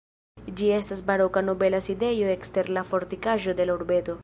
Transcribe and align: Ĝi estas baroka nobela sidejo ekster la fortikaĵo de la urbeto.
Ĝi 0.61 0.69
estas 0.77 1.03
baroka 1.09 1.43
nobela 1.45 1.83
sidejo 1.89 2.33
ekster 2.37 2.73
la 2.79 2.87
fortikaĵo 2.95 3.57
de 3.61 3.69
la 3.71 3.77
urbeto. 3.81 4.17